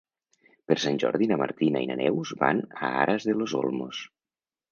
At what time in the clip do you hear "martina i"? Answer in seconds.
1.41-1.89